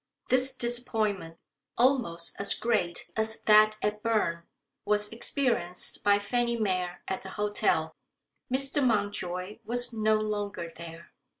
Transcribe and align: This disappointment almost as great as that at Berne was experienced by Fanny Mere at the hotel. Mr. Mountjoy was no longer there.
This 0.29 0.55
disappointment 0.55 1.37
almost 1.77 2.35
as 2.39 2.55
great 2.55 3.11
as 3.15 3.41
that 3.43 3.77
at 3.83 4.01
Berne 4.01 4.47
was 4.83 5.09
experienced 5.11 6.03
by 6.03 6.17
Fanny 6.17 6.57
Mere 6.57 7.03
at 7.07 7.21
the 7.21 7.29
hotel. 7.29 7.95
Mr. 8.51 8.83
Mountjoy 8.83 9.59
was 9.63 9.93
no 9.93 10.15
longer 10.15 10.73
there. 10.75 11.13